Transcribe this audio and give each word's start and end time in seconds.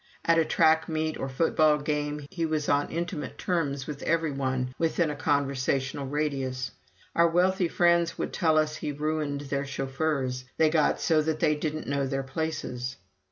At 0.25 0.39
a 0.39 0.45
track 0.45 0.89
meet 0.89 1.15
or 1.19 1.29
football 1.29 1.77
game, 1.77 2.25
he 2.31 2.43
was 2.43 2.67
on 2.67 2.89
intimate 2.89 3.37
terms 3.37 3.85
with 3.85 4.01
every 4.01 4.31
one 4.31 4.73
within 4.79 5.11
a 5.11 5.15
conversational 5.15 6.07
radius. 6.07 6.71
Our 7.15 7.27
wealthy 7.27 7.67
friends 7.67 8.17
would 8.17 8.33
tell 8.33 8.57
us 8.57 8.77
he 8.77 8.91
ruined 8.91 9.41
their 9.41 9.63
chauffeurs 9.63 10.45
they 10.57 10.71
got 10.71 10.99
so 10.99 11.21
that 11.21 11.39
they 11.39 11.53
didn't 11.53 11.85
know 11.85 12.07
their 12.07 12.23
places. 12.23 12.95